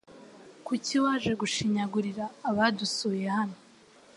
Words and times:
Kuki 0.65 0.93
waje 1.03 1.31
gushinyagurira 1.41 2.25
abadusuye 2.49 3.25
hano? 3.37 3.57